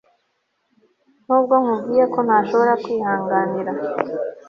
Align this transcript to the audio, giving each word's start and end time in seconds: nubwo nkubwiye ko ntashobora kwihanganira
nubwo 1.25 1.53
nkubwiye 1.61 2.03
ko 2.13 2.19
ntashobora 2.27 2.73
kwihanganira 2.83 3.71